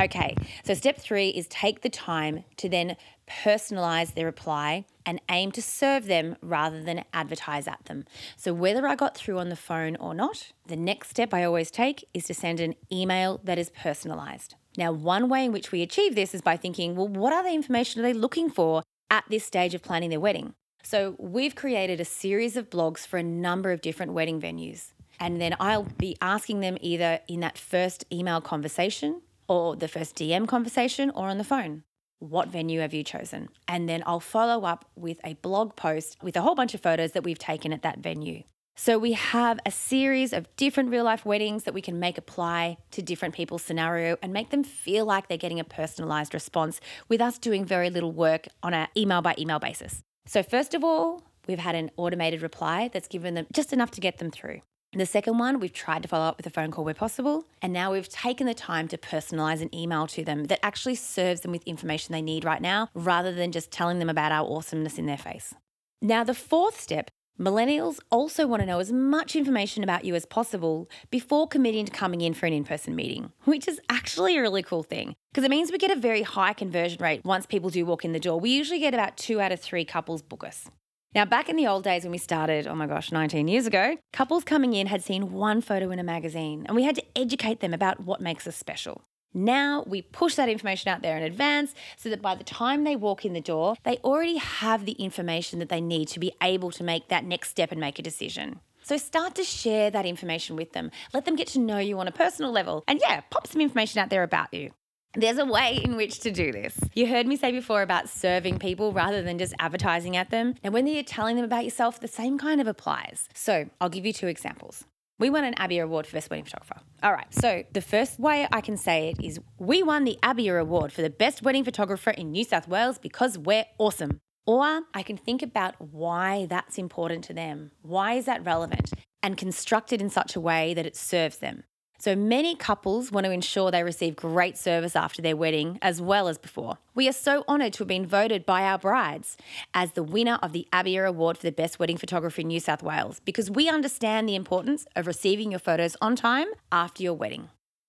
Okay, 0.00 0.34
so 0.64 0.72
step 0.72 0.96
three 0.98 1.28
is 1.28 1.46
take 1.48 1.82
the 1.82 1.90
time 1.90 2.44
to 2.56 2.70
then 2.70 2.96
personalize 3.28 4.14
their 4.14 4.24
reply 4.24 4.86
and 5.04 5.20
aim 5.28 5.52
to 5.52 5.62
serve 5.62 6.06
them 6.06 6.36
rather 6.40 6.82
than 6.82 7.04
advertise 7.12 7.68
at 7.68 7.84
them. 7.84 8.06
So, 8.36 8.54
whether 8.54 8.86
I 8.86 8.96
got 8.96 9.14
through 9.14 9.38
on 9.38 9.50
the 9.50 9.56
phone 9.56 9.96
or 9.96 10.14
not, 10.14 10.52
the 10.66 10.76
next 10.76 11.10
step 11.10 11.34
I 11.34 11.44
always 11.44 11.70
take 11.70 12.08
is 12.14 12.24
to 12.24 12.34
send 12.34 12.60
an 12.60 12.74
email 12.90 13.40
that 13.44 13.58
is 13.58 13.70
personalized. 13.70 14.54
Now, 14.78 14.90
one 14.90 15.28
way 15.28 15.44
in 15.44 15.52
which 15.52 15.70
we 15.70 15.82
achieve 15.82 16.14
this 16.14 16.34
is 16.34 16.40
by 16.40 16.56
thinking, 16.56 16.96
well, 16.96 17.06
what 17.06 17.34
other 17.34 17.50
information 17.50 18.00
are 18.00 18.04
they 18.04 18.14
looking 18.14 18.48
for 18.48 18.82
at 19.10 19.24
this 19.28 19.44
stage 19.44 19.74
of 19.74 19.82
planning 19.82 20.10
their 20.10 20.18
wedding? 20.18 20.54
So 20.84 21.16
we've 21.18 21.54
created 21.54 21.98
a 21.98 22.04
series 22.04 22.58
of 22.58 22.68
blogs 22.68 23.06
for 23.06 23.16
a 23.16 23.22
number 23.22 23.72
of 23.72 23.80
different 23.80 24.12
wedding 24.12 24.38
venues. 24.38 24.92
And 25.18 25.40
then 25.40 25.56
I'll 25.58 25.88
be 25.96 26.16
asking 26.20 26.60
them 26.60 26.76
either 26.80 27.20
in 27.26 27.40
that 27.40 27.56
first 27.56 28.04
email 28.12 28.42
conversation 28.42 29.22
or 29.48 29.76
the 29.76 29.88
first 29.88 30.14
DM 30.16 30.46
conversation 30.46 31.10
or 31.10 31.28
on 31.28 31.38
the 31.38 31.44
phone. 31.44 31.84
What 32.18 32.48
venue 32.48 32.80
have 32.80 32.92
you 32.92 33.02
chosen? 33.02 33.48
And 33.66 33.88
then 33.88 34.02
I'll 34.06 34.20
follow 34.20 34.66
up 34.66 34.84
with 34.94 35.20
a 35.24 35.34
blog 35.34 35.74
post 35.74 36.18
with 36.22 36.36
a 36.36 36.42
whole 36.42 36.54
bunch 36.54 36.74
of 36.74 36.82
photos 36.82 37.12
that 37.12 37.24
we've 37.24 37.38
taken 37.38 37.72
at 37.72 37.82
that 37.82 38.00
venue. 38.00 38.42
So 38.76 38.98
we 38.98 39.12
have 39.12 39.60
a 39.64 39.70
series 39.70 40.34
of 40.34 40.54
different 40.56 40.90
real 40.90 41.04
life 41.04 41.24
weddings 41.24 41.64
that 41.64 41.72
we 41.72 41.80
can 41.80 41.98
make 41.98 42.18
apply 42.18 42.76
to 42.90 43.00
different 43.00 43.34
people's 43.34 43.62
scenario 43.62 44.18
and 44.20 44.34
make 44.34 44.50
them 44.50 44.64
feel 44.64 45.06
like 45.06 45.28
they're 45.28 45.38
getting 45.38 45.60
a 45.60 45.64
personalized 45.64 46.34
response 46.34 46.78
with 47.08 47.22
us 47.22 47.38
doing 47.38 47.64
very 47.64 47.88
little 47.88 48.12
work 48.12 48.48
on 48.62 48.74
an 48.74 48.88
email 48.96 49.22
by 49.22 49.34
email 49.38 49.58
basis. 49.58 50.02
So, 50.26 50.42
first 50.42 50.74
of 50.74 50.82
all, 50.82 51.22
we've 51.46 51.58
had 51.58 51.74
an 51.74 51.90
automated 51.96 52.42
reply 52.42 52.88
that's 52.92 53.08
given 53.08 53.34
them 53.34 53.46
just 53.52 53.72
enough 53.72 53.90
to 53.92 54.00
get 54.00 54.18
them 54.18 54.30
through. 54.30 54.60
The 54.96 55.06
second 55.06 55.38
one, 55.38 55.58
we've 55.58 55.72
tried 55.72 56.02
to 56.02 56.08
follow 56.08 56.26
up 56.26 56.36
with 56.36 56.46
a 56.46 56.50
phone 56.50 56.70
call 56.70 56.84
where 56.84 56.94
possible. 56.94 57.46
And 57.60 57.72
now 57.72 57.92
we've 57.92 58.08
taken 58.08 58.46
the 58.46 58.54
time 58.54 58.86
to 58.88 58.96
personalize 58.96 59.60
an 59.60 59.74
email 59.74 60.06
to 60.08 60.24
them 60.24 60.44
that 60.44 60.60
actually 60.62 60.94
serves 60.94 61.40
them 61.40 61.50
with 61.50 61.64
information 61.64 62.12
they 62.12 62.22
need 62.22 62.44
right 62.44 62.62
now, 62.62 62.88
rather 62.94 63.32
than 63.32 63.50
just 63.50 63.72
telling 63.72 63.98
them 63.98 64.08
about 64.08 64.30
our 64.30 64.48
awesomeness 64.48 64.96
in 64.96 65.06
their 65.06 65.18
face. 65.18 65.52
Now, 66.00 66.22
the 66.22 66.34
fourth 66.34 66.80
step 66.80 67.10
millennials 67.38 67.98
also 68.10 68.46
want 68.46 68.60
to 68.60 68.66
know 68.66 68.78
as 68.78 68.92
much 68.92 69.34
information 69.34 69.82
about 69.82 70.04
you 70.04 70.14
as 70.14 70.24
possible 70.24 70.88
before 71.10 71.48
committing 71.48 71.84
to 71.86 71.92
coming 71.92 72.20
in 72.20 72.34
for 72.34 72.46
an 72.46 72.52
in 72.52 72.64
person 72.64 72.94
meeting, 72.94 73.32
which 73.44 73.66
is 73.66 73.80
actually 73.88 74.36
a 74.36 74.40
really 74.40 74.62
cool 74.62 74.82
thing 74.82 75.14
because 75.32 75.44
it 75.44 75.50
means 75.50 75.72
we 75.72 75.78
get 75.78 75.90
a 75.90 75.96
very 75.96 76.22
high 76.22 76.52
conversion 76.52 77.02
rate 77.02 77.24
once 77.24 77.46
people 77.46 77.70
do 77.70 77.84
walk 77.84 78.04
in 78.04 78.12
the 78.12 78.20
door. 78.20 78.38
We 78.38 78.50
usually 78.50 78.78
get 78.78 78.94
about 78.94 79.16
two 79.16 79.40
out 79.40 79.52
of 79.52 79.60
three 79.60 79.84
couples 79.84 80.22
book 80.22 80.44
us. 80.44 80.70
Now, 81.14 81.24
back 81.24 81.48
in 81.48 81.54
the 81.56 81.66
old 81.66 81.84
days 81.84 82.02
when 82.02 82.10
we 82.10 82.18
started, 82.18 82.66
oh 82.66 82.74
my 82.74 82.86
gosh, 82.86 83.12
19 83.12 83.46
years 83.46 83.66
ago, 83.66 83.96
couples 84.12 84.42
coming 84.42 84.72
in 84.72 84.88
had 84.88 85.02
seen 85.02 85.32
one 85.32 85.60
photo 85.60 85.90
in 85.90 86.00
a 86.00 86.04
magazine 86.04 86.64
and 86.66 86.74
we 86.74 86.82
had 86.82 86.96
to 86.96 87.04
educate 87.16 87.60
them 87.60 87.72
about 87.72 88.00
what 88.00 88.20
makes 88.20 88.46
us 88.46 88.56
special. 88.56 89.02
Now 89.34 89.82
we 89.86 90.02
push 90.02 90.36
that 90.36 90.48
information 90.48 90.88
out 90.88 91.02
there 91.02 91.16
in 91.16 91.24
advance 91.24 91.74
so 91.96 92.08
that 92.08 92.22
by 92.22 92.36
the 92.36 92.44
time 92.44 92.84
they 92.84 92.94
walk 92.94 93.24
in 93.24 93.32
the 93.32 93.40
door, 93.40 93.74
they 93.82 93.96
already 93.98 94.36
have 94.36 94.86
the 94.86 94.92
information 94.92 95.58
that 95.58 95.68
they 95.68 95.80
need 95.80 96.06
to 96.08 96.20
be 96.20 96.32
able 96.40 96.70
to 96.70 96.84
make 96.84 97.08
that 97.08 97.24
next 97.24 97.50
step 97.50 97.72
and 97.72 97.80
make 97.80 97.98
a 97.98 98.02
decision. 98.02 98.60
So 98.82 98.96
start 98.96 99.34
to 99.36 99.44
share 99.44 99.90
that 99.90 100.06
information 100.06 100.56
with 100.56 100.72
them. 100.72 100.90
Let 101.12 101.24
them 101.24 101.36
get 101.36 101.48
to 101.48 101.58
know 101.58 101.78
you 101.78 101.98
on 101.98 102.06
a 102.06 102.12
personal 102.12 102.52
level. 102.52 102.84
And 102.86 103.00
yeah, 103.00 103.22
pop 103.30 103.46
some 103.46 103.60
information 103.60 103.98
out 103.98 104.10
there 104.10 104.22
about 104.22 104.52
you. 104.52 104.70
There's 105.16 105.38
a 105.38 105.46
way 105.46 105.80
in 105.82 105.96
which 105.96 106.20
to 106.20 106.30
do 106.30 106.52
this. 106.52 106.78
You 106.92 107.06
heard 107.06 107.26
me 107.26 107.36
say 107.36 107.52
before 107.52 107.82
about 107.82 108.08
serving 108.08 108.58
people 108.58 108.92
rather 108.92 109.22
than 109.22 109.38
just 109.38 109.54
advertising 109.58 110.16
at 110.16 110.30
them. 110.30 110.56
And 110.62 110.74
when 110.74 110.86
you're 110.86 111.04
telling 111.04 111.36
them 111.36 111.44
about 111.44 111.64
yourself, 111.64 112.00
the 112.00 112.08
same 112.08 112.36
kind 112.36 112.60
of 112.60 112.66
applies. 112.66 113.28
So 113.32 113.70
I'll 113.80 113.88
give 113.88 114.04
you 114.04 114.12
two 114.12 114.26
examples. 114.26 114.84
We 115.18 115.30
won 115.30 115.44
an 115.44 115.54
ABIA 115.54 115.84
Award 115.84 116.06
for 116.06 116.14
Best 116.14 116.28
Wedding 116.28 116.44
Photographer. 116.44 116.80
All 117.02 117.12
right, 117.12 117.32
so 117.32 117.62
the 117.72 117.80
first 117.80 118.18
way 118.18 118.48
I 118.50 118.60
can 118.60 118.76
say 118.76 119.10
it 119.10 119.24
is 119.24 119.38
we 119.58 119.82
won 119.82 120.02
the 120.04 120.18
ABIA 120.24 120.60
Award 120.60 120.92
for 120.92 121.02
the 121.02 121.10
Best 121.10 121.42
Wedding 121.42 121.64
Photographer 121.64 122.10
in 122.10 122.32
New 122.32 122.42
South 122.42 122.66
Wales 122.66 122.98
because 122.98 123.38
we're 123.38 123.66
awesome. 123.78 124.20
Or 124.44 124.82
I 124.92 125.02
can 125.04 125.16
think 125.16 125.40
about 125.40 125.76
why 125.78 126.46
that's 126.46 126.78
important 126.78 127.22
to 127.24 127.32
them. 127.32 127.70
Why 127.82 128.14
is 128.14 128.24
that 128.24 128.44
relevant? 128.44 128.92
And 129.22 129.36
construct 129.36 129.92
it 129.92 130.02
in 130.02 130.10
such 130.10 130.34
a 130.34 130.40
way 130.40 130.74
that 130.74 130.84
it 130.84 130.96
serves 130.96 131.38
them. 131.38 131.62
So 132.04 132.14
many 132.14 132.54
couples 132.54 133.10
want 133.10 133.24
to 133.24 133.32
ensure 133.32 133.70
they 133.70 133.82
receive 133.82 134.14
great 134.14 134.58
service 134.58 134.94
after 134.94 135.22
their 135.22 135.38
wedding 135.38 135.78
as 135.80 136.02
well 136.02 136.28
as 136.28 136.36
before. 136.36 136.76
We 136.94 137.08
are 137.08 137.14
so 137.14 137.44
honoured 137.48 137.72
to 137.72 137.78
have 137.78 137.88
been 137.88 138.04
voted 138.04 138.44
by 138.44 138.64
our 138.64 138.76
brides 138.76 139.38
as 139.72 139.92
the 139.92 140.02
winner 140.02 140.38
of 140.42 140.52
the 140.52 140.68
ABIA 140.70 141.06
Award 141.06 141.38
for 141.38 141.44
the 141.44 141.50
Best 141.50 141.78
Wedding 141.78 141.96
Photographer 141.96 142.42
in 142.42 142.48
New 142.48 142.60
South 142.60 142.82
Wales 142.82 143.22
because 143.24 143.50
we 143.50 143.70
understand 143.70 144.28
the 144.28 144.34
importance 144.34 144.84
of 144.94 145.06
receiving 145.06 145.50
your 145.50 145.60
photos 145.60 145.96
on 146.02 146.14
time 146.14 146.48
after 146.70 147.02
your 147.02 147.14
wedding. 147.14 147.48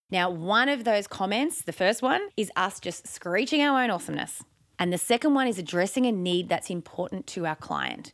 Now, 0.10 0.30
one 0.30 0.70
of 0.70 0.86
those 0.86 1.08
comments, 1.08 1.62
the 1.64 1.74
first 1.74 2.02
one, 2.02 2.30
is 2.38 2.50
us 2.56 2.80
just 2.80 3.10
screeching 3.10 3.62
our 3.62 3.84
own 3.84 3.90
awesomeness. 3.90 4.42
And 4.80 4.94
the 4.94 4.98
second 4.98 5.34
one 5.34 5.50
is 5.50 5.60
addressing 5.60 6.06
a 6.06 6.14
need 6.14 6.48
that's 6.48 6.70
important 6.70 7.28
to 7.28 7.46
our 7.46 7.58
client. 7.58 8.14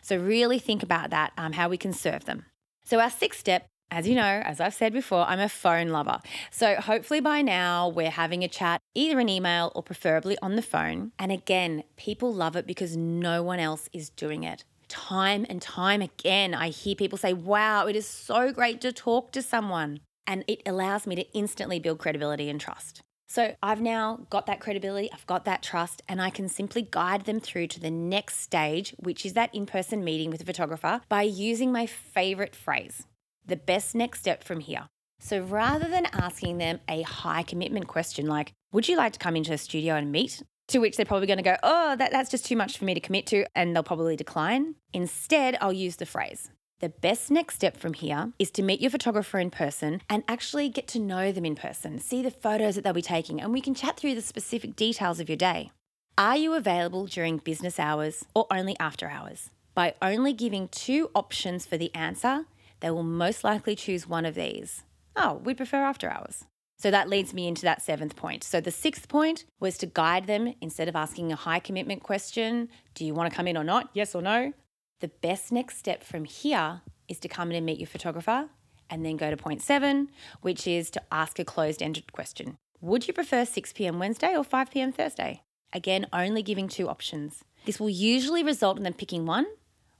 So, 0.00 0.16
really 0.16 0.58
think 0.58 0.82
about 0.82 1.10
that, 1.10 1.34
um, 1.36 1.52
how 1.52 1.68
we 1.68 1.76
can 1.76 1.92
serve 1.92 2.24
them. 2.24 2.46
So, 2.84 3.00
our 3.00 3.10
sixth 3.10 3.40
step 3.40 3.68
as 3.92 4.08
you 4.08 4.14
know, 4.14 4.42
as 4.44 4.58
I've 4.58 4.72
said 4.72 4.94
before, 4.94 5.26
I'm 5.26 5.38
a 5.38 5.50
phone 5.50 5.88
lover. 5.88 6.18
So 6.50 6.76
hopefully 6.76 7.20
by 7.20 7.42
now 7.42 7.88
we're 7.88 8.10
having 8.10 8.42
a 8.42 8.48
chat, 8.48 8.80
either 8.94 9.20
an 9.20 9.28
email 9.28 9.70
or 9.74 9.82
preferably 9.82 10.38
on 10.40 10.56
the 10.56 10.62
phone. 10.62 11.12
And 11.18 11.30
again, 11.30 11.84
people 11.98 12.32
love 12.32 12.56
it 12.56 12.66
because 12.66 12.96
no 12.96 13.42
one 13.42 13.60
else 13.60 13.90
is 13.92 14.08
doing 14.08 14.44
it. 14.44 14.64
Time 14.88 15.44
and 15.50 15.60
time 15.60 16.00
again, 16.00 16.54
I 16.54 16.70
hear 16.70 16.94
people 16.94 17.18
say, 17.18 17.34
wow, 17.34 17.86
it 17.86 17.94
is 17.94 18.08
so 18.08 18.50
great 18.50 18.80
to 18.80 18.92
talk 18.92 19.30
to 19.32 19.42
someone. 19.42 20.00
And 20.26 20.42
it 20.48 20.62
allows 20.64 21.06
me 21.06 21.14
to 21.16 21.30
instantly 21.32 21.78
build 21.78 21.98
credibility 21.98 22.48
and 22.48 22.58
trust. 22.58 23.02
So 23.28 23.56
I've 23.62 23.80
now 23.82 24.26
got 24.30 24.46
that 24.46 24.60
credibility, 24.60 25.10
I've 25.12 25.26
got 25.26 25.44
that 25.44 25.62
trust, 25.62 26.02
and 26.08 26.20
I 26.20 26.30
can 26.30 26.48
simply 26.48 26.86
guide 26.90 27.24
them 27.24 27.40
through 27.40 27.66
to 27.68 27.80
the 27.80 27.90
next 27.90 28.40
stage, 28.40 28.94
which 28.98 29.24
is 29.26 29.32
that 29.34 29.54
in 29.54 29.64
person 29.64 30.04
meeting 30.04 30.30
with 30.30 30.42
a 30.42 30.44
photographer, 30.44 31.00
by 31.08 31.22
using 31.22 31.72
my 31.72 31.86
favorite 31.86 32.54
phrase 32.54 33.06
the 33.44 33.56
best 33.56 33.94
next 33.94 34.20
step 34.20 34.44
from 34.44 34.60
here. 34.60 34.88
So 35.20 35.40
rather 35.40 35.88
than 35.88 36.06
asking 36.12 36.58
them 36.58 36.80
a 36.88 37.02
high 37.02 37.42
commitment 37.42 37.86
question 37.86 38.26
like, 38.26 38.52
Would 38.72 38.88
you 38.88 38.96
like 38.96 39.12
to 39.12 39.18
come 39.18 39.36
into 39.36 39.52
a 39.52 39.58
studio 39.58 39.94
and 39.94 40.10
meet? 40.10 40.42
To 40.68 40.78
which 40.78 40.96
they're 40.96 41.06
probably 41.06 41.26
going 41.26 41.38
to 41.38 41.42
go, 41.42 41.56
Oh, 41.62 41.96
that, 41.96 42.10
that's 42.12 42.30
just 42.30 42.46
too 42.46 42.56
much 42.56 42.78
for 42.78 42.84
me 42.84 42.94
to 42.94 43.00
commit 43.00 43.26
to, 43.26 43.44
and 43.54 43.74
they'll 43.74 43.82
probably 43.82 44.16
decline. 44.16 44.74
Instead, 44.92 45.56
I'll 45.60 45.72
use 45.72 45.96
the 45.96 46.06
phrase, 46.06 46.50
the 46.82 46.88
best 46.88 47.30
next 47.30 47.54
step 47.54 47.76
from 47.76 47.94
here 47.94 48.32
is 48.40 48.50
to 48.50 48.62
meet 48.62 48.80
your 48.80 48.90
photographer 48.90 49.38
in 49.38 49.50
person 49.50 50.02
and 50.10 50.24
actually 50.26 50.68
get 50.68 50.88
to 50.88 50.98
know 50.98 51.30
them 51.30 51.44
in 51.44 51.54
person, 51.54 52.00
see 52.00 52.22
the 52.22 52.30
photos 52.32 52.74
that 52.74 52.82
they'll 52.82 52.92
be 52.92 53.00
taking, 53.00 53.40
and 53.40 53.52
we 53.52 53.60
can 53.60 53.72
chat 53.72 53.96
through 53.96 54.16
the 54.16 54.20
specific 54.20 54.74
details 54.74 55.20
of 55.20 55.28
your 55.28 55.36
day. 55.36 55.70
Are 56.18 56.36
you 56.36 56.54
available 56.54 57.06
during 57.06 57.38
business 57.38 57.78
hours 57.78 58.24
or 58.34 58.48
only 58.50 58.76
after 58.80 59.08
hours? 59.08 59.50
By 59.76 59.94
only 60.02 60.32
giving 60.32 60.66
two 60.66 61.08
options 61.14 61.64
for 61.64 61.78
the 61.78 61.94
answer, 61.94 62.46
they 62.82 62.90
will 62.90 63.04
most 63.04 63.44
likely 63.44 63.74
choose 63.76 64.08
one 64.08 64.26
of 64.26 64.34
these. 64.34 64.82
Oh, 65.16 65.40
we'd 65.44 65.56
prefer 65.56 65.82
after 65.84 66.10
hours. 66.10 66.44
So 66.78 66.90
that 66.90 67.08
leads 67.08 67.32
me 67.32 67.46
into 67.46 67.62
that 67.62 67.80
seventh 67.80 68.16
point. 68.16 68.42
So 68.42 68.60
the 68.60 68.72
sixth 68.72 69.08
point 69.08 69.44
was 69.60 69.78
to 69.78 69.86
guide 69.86 70.26
them 70.26 70.52
instead 70.60 70.88
of 70.88 70.96
asking 70.96 71.30
a 71.30 71.36
high 71.36 71.60
commitment 71.60 72.02
question 72.02 72.68
do 72.94 73.04
you 73.04 73.14
want 73.14 73.30
to 73.30 73.36
come 73.36 73.46
in 73.46 73.56
or 73.56 73.62
not? 73.62 73.90
Yes 73.94 74.16
or 74.16 74.20
no? 74.20 74.52
The 75.00 75.08
best 75.08 75.52
next 75.52 75.78
step 75.78 76.02
from 76.02 76.24
here 76.24 76.82
is 77.06 77.20
to 77.20 77.28
come 77.28 77.50
in 77.50 77.56
and 77.56 77.64
meet 77.64 77.78
your 77.78 77.86
photographer 77.86 78.48
and 78.90 79.06
then 79.06 79.16
go 79.16 79.30
to 79.30 79.36
point 79.36 79.62
seven, 79.62 80.08
which 80.40 80.66
is 80.66 80.90
to 80.90 81.02
ask 81.12 81.38
a 81.38 81.44
closed 81.44 81.82
ended 81.82 82.12
question. 82.12 82.56
Would 82.80 83.06
you 83.06 83.14
prefer 83.14 83.44
6 83.44 83.72
p.m. 83.74 84.00
Wednesday 84.00 84.36
or 84.36 84.42
5 84.42 84.72
p.m. 84.72 84.90
Thursday? 84.90 85.42
Again, 85.72 86.06
only 86.12 86.42
giving 86.42 86.66
two 86.66 86.88
options. 86.88 87.44
This 87.64 87.78
will 87.78 87.90
usually 87.90 88.42
result 88.42 88.76
in 88.76 88.82
them 88.82 88.92
picking 88.92 89.24
one 89.24 89.46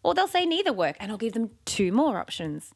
or 0.03 0.15
they'll 0.15 0.29
say 0.29 0.47
neither 0.47 0.73
work 0.73 0.97
and 1.01 1.11
I'll 1.11 1.19
give 1.19 1.33
them 1.33 1.51
two 1.65 1.93
more 1.93 2.19
options. 2.19 2.73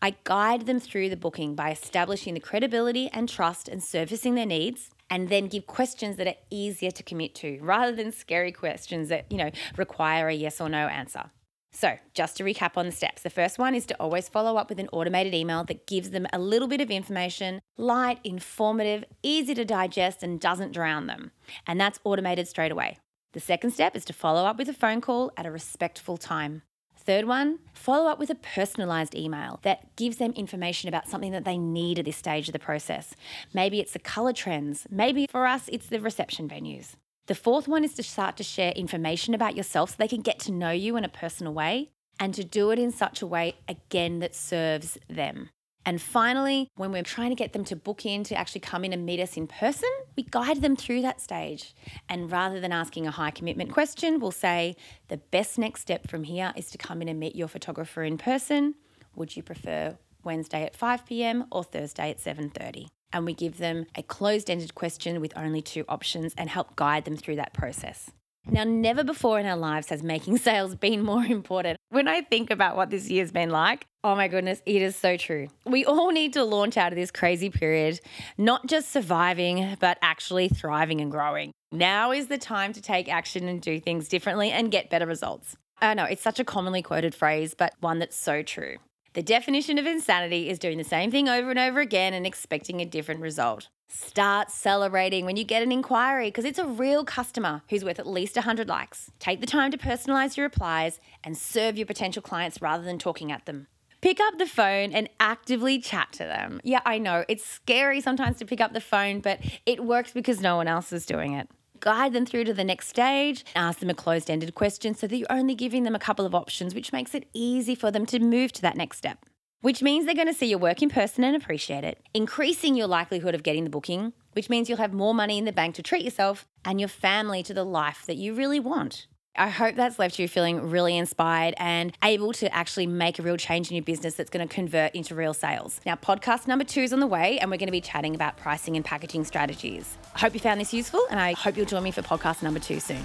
I 0.00 0.16
guide 0.24 0.66
them 0.66 0.80
through 0.80 1.10
the 1.10 1.16
booking 1.16 1.54
by 1.54 1.70
establishing 1.70 2.34
the 2.34 2.40
credibility 2.40 3.08
and 3.12 3.28
trust 3.28 3.68
and 3.68 3.82
surfacing 3.82 4.34
their 4.34 4.46
needs 4.46 4.90
and 5.08 5.28
then 5.28 5.46
give 5.46 5.66
questions 5.66 6.16
that 6.16 6.26
are 6.26 6.34
easier 6.50 6.90
to 6.90 7.02
commit 7.02 7.34
to 7.36 7.58
rather 7.60 7.94
than 7.94 8.10
scary 8.10 8.50
questions 8.50 9.10
that, 9.10 9.30
you 9.30 9.36
know, 9.36 9.50
require 9.76 10.28
a 10.28 10.34
yes 10.34 10.60
or 10.60 10.68
no 10.68 10.88
answer. 10.88 11.30
So, 11.74 11.98
just 12.14 12.36
to 12.36 12.44
recap 12.44 12.76
on 12.76 12.86
the 12.86 12.92
steps, 12.92 13.22
the 13.22 13.30
first 13.30 13.58
one 13.58 13.74
is 13.74 13.86
to 13.86 13.94
always 14.00 14.28
follow 14.28 14.56
up 14.56 14.68
with 14.68 14.78
an 14.78 14.88
automated 14.92 15.34
email 15.34 15.64
that 15.64 15.86
gives 15.86 16.10
them 16.10 16.26
a 16.32 16.38
little 16.38 16.68
bit 16.68 16.82
of 16.82 16.90
information, 16.90 17.60
light, 17.78 18.18
informative, 18.24 19.04
easy 19.22 19.54
to 19.54 19.64
digest, 19.64 20.22
and 20.22 20.40
doesn't 20.40 20.72
drown 20.72 21.06
them. 21.06 21.30
And 21.66 21.80
that's 21.80 22.00
automated 22.04 22.46
straight 22.46 22.72
away. 22.72 22.98
The 23.32 23.40
second 23.40 23.70
step 23.70 23.96
is 23.96 24.04
to 24.06 24.12
follow 24.12 24.44
up 24.44 24.58
with 24.58 24.68
a 24.68 24.74
phone 24.74 25.00
call 25.00 25.32
at 25.38 25.46
a 25.46 25.50
respectful 25.50 26.18
time. 26.18 26.62
Third 26.96 27.24
one, 27.24 27.60
follow 27.72 28.08
up 28.08 28.18
with 28.18 28.30
a 28.30 28.34
personalized 28.34 29.14
email 29.14 29.58
that 29.62 29.96
gives 29.96 30.18
them 30.18 30.32
information 30.32 30.88
about 30.88 31.08
something 31.08 31.32
that 31.32 31.44
they 31.44 31.58
need 31.58 31.98
at 31.98 32.04
this 32.04 32.16
stage 32.16 32.48
of 32.48 32.52
the 32.52 32.58
process. 32.58 33.16
Maybe 33.54 33.80
it's 33.80 33.94
the 33.94 33.98
color 33.98 34.32
trends, 34.32 34.86
maybe 34.90 35.26
for 35.26 35.46
us, 35.46 35.68
it's 35.68 35.86
the 35.86 36.00
reception 36.00 36.48
venues. 36.48 36.90
The 37.26 37.34
fourth 37.34 37.66
one 37.66 37.84
is 37.84 37.94
to 37.94 38.02
start 38.02 38.36
to 38.36 38.44
share 38.44 38.72
information 38.72 39.32
about 39.32 39.56
yourself 39.56 39.90
so 39.90 39.96
they 39.98 40.08
can 40.08 40.20
get 40.20 40.38
to 40.40 40.52
know 40.52 40.70
you 40.70 40.96
in 40.96 41.04
a 41.04 41.08
personal 41.08 41.54
way 41.54 41.90
and 42.20 42.34
to 42.34 42.44
do 42.44 42.70
it 42.70 42.78
in 42.78 42.92
such 42.92 43.22
a 43.22 43.26
way, 43.26 43.54
again, 43.66 44.18
that 44.18 44.34
serves 44.34 44.98
them. 45.08 45.48
And 45.84 46.00
finally, 46.00 46.68
when 46.76 46.92
we're 46.92 47.02
trying 47.02 47.30
to 47.30 47.36
get 47.36 47.52
them 47.52 47.64
to 47.64 47.76
book 47.76 48.06
in 48.06 48.24
to 48.24 48.34
actually 48.36 48.60
come 48.60 48.84
in 48.84 48.92
and 48.92 49.04
meet 49.04 49.20
us 49.20 49.36
in 49.36 49.46
person, 49.46 49.88
we 50.16 50.22
guide 50.22 50.60
them 50.60 50.76
through 50.76 51.02
that 51.02 51.20
stage. 51.20 51.74
And 52.08 52.30
rather 52.30 52.60
than 52.60 52.72
asking 52.72 53.06
a 53.06 53.10
high 53.10 53.30
commitment 53.30 53.72
question, 53.72 54.20
we'll 54.20 54.30
say 54.30 54.76
the 55.08 55.16
best 55.16 55.58
next 55.58 55.80
step 55.80 56.08
from 56.08 56.24
here 56.24 56.52
is 56.56 56.70
to 56.70 56.78
come 56.78 57.02
in 57.02 57.08
and 57.08 57.18
meet 57.18 57.34
your 57.34 57.48
photographer 57.48 58.04
in 58.04 58.16
person. 58.16 58.74
Would 59.16 59.36
you 59.36 59.42
prefer 59.42 59.98
Wednesday 60.24 60.64
at 60.64 60.76
5 60.76 61.06
p.m. 61.06 61.46
or 61.50 61.64
Thursday 61.64 62.10
at 62.10 62.18
7:30? 62.18 62.86
And 63.14 63.26
we 63.26 63.34
give 63.34 63.58
them 63.58 63.84
a 63.94 64.02
closed-ended 64.02 64.74
question 64.74 65.20
with 65.20 65.36
only 65.36 65.60
two 65.60 65.84
options 65.86 66.32
and 66.38 66.48
help 66.48 66.76
guide 66.76 67.04
them 67.04 67.16
through 67.16 67.36
that 67.36 67.52
process. 67.52 68.10
Now, 68.50 68.64
never 68.64 69.04
before 69.04 69.38
in 69.38 69.46
our 69.46 69.56
lives 69.56 69.90
has 69.90 70.02
making 70.02 70.38
sales 70.48 70.74
been 70.74 71.02
more 71.02 71.24
important. 71.24 71.78
When 71.92 72.08
I 72.08 72.22
think 72.22 72.50
about 72.50 72.74
what 72.74 72.88
this 72.88 73.10
year's 73.10 73.32
been 73.32 73.50
like, 73.50 73.84
oh 74.02 74.16
my 74.16 74.26
goodness, 74.26 74.62
it 74.64 74.80
is 74.80 74.96
so 74.96 75.18
true. 75.18 75.48
We 75.66 75.84
all 75.84 76.10
need 76.10 76.32
to 76.32 76.42
launch 76.42 76.78
out 76.78 76.90
of 76.90 76.96
this 76.96 77.10
crazy 77.10 77.50
period, 77.50 78.00
not 78.38 78.66
just 78.66 78.90
surviving, 78.90 79.76
but 79.78 79.98
actually 80.00 80.48
thriving 80.48 81.02
and 81.02 81.10
growing. 81.10 81.52
Now 81.70 82.10
is 82.10 82.28
the 82.28 82.38
time 82.38 82.72
to 82.72 82.80
take 82.80 83.12
action 83.12 83.46
and 83.46 83.60
do 83.60 83.78
things 83.78 84.08
differently 84.08 84.50
and 84.50 84.70
get 84.70 84.88
better 84.88 85.04
results. 85.04 85.54
I 85.82 85.92
know 85.92 86.04
it's 86.04 86.22
such 86.22 86.40
a 86.40 86.44
commonly 86.44 86.80
quoted 86.80 87.14
phrase, 87.14 87.52
but 87.52 87.74
one 87.80 87.98
that's 87.98 88.16
so 88.16 88.42
true. 88.42 88.78
The 89.12 89.22
definition 89.22 89.76
of 89.76 89.84
insanity 89.84 90.48
is 90.48 90.58
doing 90.58 90.78
the 90.78 90.84
same 90.84 91.10
thing 91.10 91.28
over 91.28 91.50
and 91.50 91.58
over 91.58 91.80
again 91.80 92.14
and 92.14 92.26
expecting 92.26 92.80
a 92.80 92.86
different 92.86 93.20
result. 93.20 93.68
Start 93.94 94.50
celebrating 94.50 95.26
when 95.26 95.36
you 95.36 95.44
get 95.44 95.62
an 95.62 95.70
inquiry 95.70 96.28
because 96.28 96.46
it's 96.46 96.58
a 96.58 96.64
real 96.64 97.04
customer 97.04 97.60
who's 97.68 97.84
worth 97.84 97.98
at 97.98 98.06
least 98.06 98.36
100 98.36 98.66
likes. 98.66 99.10
Take 99.18 99.42
the 99.42 99.46
time 99.46 99.70
to 99.70 99.76
personalize 99.76 100.34
your 100.34 100.46
replies 100.46 100.98
and 101.22 101.36
serve 101.36 101.76
your 101.76 101.84
potential 101.84 102.22
clients 102.22 102.62
rather 102.62 102.82
than 102.82 102.98
talking 102.98 103.30
at 103.30 103.44
them. 103.44 103.66
Pick 104.00 104.18
up 104.18 104.38
the 104.38 104.46
phone 104.46 104.92
and 104.92 105.10
actively 105.20 105.78
chat 105.78 106.10
to 106.12 106.20
them. 106.20 106.58
Yeah, 106.64 106.80
I 106.86 106.96
know 106.96 107.26
it's 107.28 107.44
scary 107.44 108.00
sometimes 108.00 108.38
to 108.38 108.46
pick 108.46 108.62
up 108.62 108.72
the 108.72 108.80
phone, 108.80 109.20
but 109.20 109.40
it 109.66 109.84
works 109.84 110.12
because 110.12 110.40
no 110.40 110.56
one 110.56 110.68
else 110.68 110.90
is 110.90 111.04
doing 111.04 111.34
it 111.34 111.50
guide 111.80 112.12
them 112.12 112.24
through 112.24 112.44
to 112.44 112.54
the 112.54 112.62
next 112.62 112.86
stage, 112.86 113.44
ask 113.56 113.80
them 113.80 113.90
a 113.90 113.94
closed 113.94 114.30
ended 114.30 114.54
question 114.54 114.94
so 114.94 115.04
that 115.08 115.16
you're 115.16 115.26
only 115.28 115.52
giving 115.52 115.82
them 115.82 115.96
a 115.96 115.98
couple 115.98 116.24
of 116.24 116.32
options, 116.32 116.76
which 116.76 116.92
makes 116.92 117.12
it 117.12 117.28
easy 117.34 117.74
for 117.74 117.90
them 117.90 118.06
to 118.06 118.20
move 118.20 118.52
to 118.52 118.62
that 118.62 118.76
next 118.76 118.98
step. 118.98 119.26
Which 119.62 119.80
means 119.80 120.06
they're 120.06 120.14
going 120.14 120.26
to 120.26 120.34
see 120.34 120.46
your 120.46 120.58
work 120.58 120.82
in 120.82 120.88
person 120.88 121.22
and 121.22 121.36
appreciate 121.36 121.84
it, 121.84 121.98
increasing 122.12 122.74
your 122.74 122.88
likelihood 122.88 123.34
of 123.34 123.44
getting 123.44 123.62
the 123.62 123.70
booking, 123.70 124.12
which 124.32 124.50
means 124.50 124.68
you'll 124.68 124.78
have 124.78 124.92
more 124.92 125.14
money 125.14 125.38
in 125.38 125.44
the 125.44 125.52
bank 125.52 125.76
to 125.76 125.84
treat 125.84 126.02
yourself 126.02 126.46
and 126.64 126.80
your 126.80 126.88
family 126.88 127.44
to 127.44 127.54
the 127.54 127.64
life 127.64 128.04
that 128.06 128.16
you 128.16 128.34
really 128.34 128.58
want. 128.58 129.06
I 129.36 129.48
hope 129.48 129.76
that's 129.76 130.00
left 130.00 130.18
you 130.18 130.26
feeling 130.26 130.70
really 130.70 130.96
inspired 130.96 131.54
and 131.58 131.96
able 132.02 132.32
to 132.34 132.52
actually 132.52 132.86
make 132.86 133.20
a 133.20 133.22
real 133.22 133.36
change 133.36 133.70
in 133.70 133.76
your 133.76 133.84
business 133.84 134.14
that's 134.14 134.30
going 134.30 134.46
to 134.46 134.52
convert 134.52 134.96
into 134.96 135.14
real 135.14 135.32
sales. 135.32 135.80
Now, 135.86 135.94
podcast 135.94 136.48
number 136.48 136.64
two 136.64 136.80
is 136.80 136.92
on 136.92 136.98
the 136.98 137.06
way, 137.06 137.38
and 137.38 137.48
we're 137.48 137.56
going 137.56 137.68
to 137.68 137.72
be 137.72 137.80
chatting 137.80 138.16
about 138.16 138.36
pricing 138.36 138.74
and 138.76 138.84
packaging 138.84 139.24
strategies. 139.24 139.96
I 140.14 140.18
hope 140.18 140.34
you 140.34 140.40
found 140.40 140.60
this 140.60 140.74
useful, 140.74 141.06
and 141.08 141.20
I 141.20 141.34
hope 141.34 141.56
you'll 141.56 141.66
join 141.66 141.84
me 141.84 141.92
for 141.92 142.02
podcast 142.02 142.42
number 142.42 142.60
two 142.60 142.80
soon. 142.80 143.04